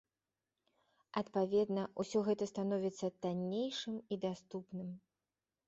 Адпаведна, 1.21 1.83
усё 2.05 2.23
гэта 2.29 2.49
становіцца 2.53 3.13
таннейшым 3.27 4.03
і 4.15 4.21
даступным. 4.27 4.93